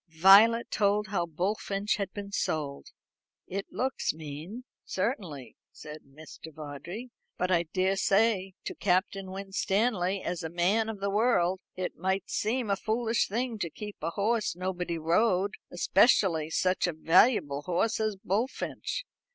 Violet 0.19 0.71
told 0.71 1.09
how 1.09 1.27
Bullfinch 1.27 1.97
had 1.97 2.11
been 2.11 2.31
sold. 2.31 2.87
"It 3.45 3.67
looks 3.69 4.13
mean, 4.15 4.63
certainly," 4.83 5.57
said 5.71 5.99
Mr. 6.07 6.51
Vawdrey; 6.51 7.11
"but 7.37 7.51
I 7.51 7.65
daresay 7.71 8.53
to 8.65 8.73
Captain 8.73 9.29
Winstanley, 9.29 10.23
as 10.23 10.41
a 10.41 10.49
man 10.49 10.89
of 10.89 11.01
the 11.01 11.11
world, 11.11 11.59
it 11.75 11.97
might 11.97 12.31
seem 12.31 12.71
a 12.71 12.75
foolish 12.75 13.27
thing 13.27 13.59
to 13.59 13.69
keep 13.69 13.97
a 14.01 14.09
horse 14.09 14.55
nobody 14.55 14.97
rode; 14.97 15.53
especially 15.69 16.49
such 16.49 16.87
a 16.87 16.93
valuable 16.93 17.61
horse 17.61 17.99
as 17.99 18.15
Bullfinch. 18.15 19.05